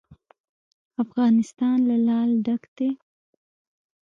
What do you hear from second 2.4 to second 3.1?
ډک دی.